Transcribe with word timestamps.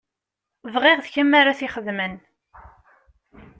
Bɣiɣ 0.73 0.97
d 1.03 1.07
kemm 1.13 1.31
ara 1.39 1.57
t-ixedmen. 1.59 2.13